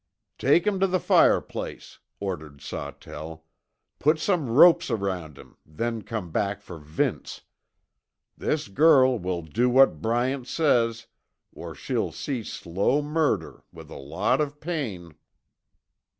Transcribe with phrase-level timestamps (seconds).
[0.39, 3.45] "Take him to the fireplace," ordered Sawtell,
[3.99, 7.41] "put some ropes around him, then come back for Vince.
[8.35, 11.05] This girl will do what Bryant says,
[11.53, 15.13] or she'll see slow murder, with a lot of pain."